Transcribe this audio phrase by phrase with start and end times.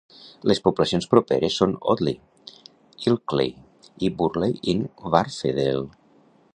[0.51, 2.17] Les poblacions properes són Otley,
[3.11, 3.53] Ilkley
[4.07, 5.89] i Burley-in-Wharfedale.